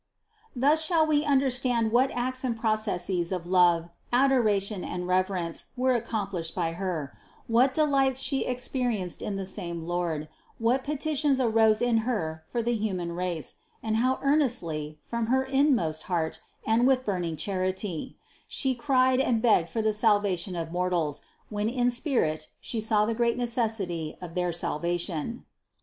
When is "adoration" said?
4.11-4.83